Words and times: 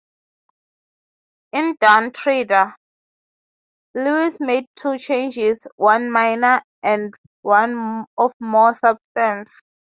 In 1.51 1.75
"Dawn 1.79 2.11
Treader", 2.11 2.75
Lewis 3.93 4.35
made 4.39 4.65
two 4.75 4.97
changes; 4.97 5.59
one 5.75 6.09
minor 6.09 6.63
and 6.81 7.13
one 7.43 8.07
of 8.17 8.31
more 8.39 8.75
substance. 8.75 9.53